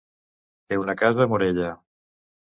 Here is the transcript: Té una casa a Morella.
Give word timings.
Té 0.71 0.79
una 0.83 0.95
casa 1.01 1.21
a 1.25 1.27
Morella. 1.33 1.69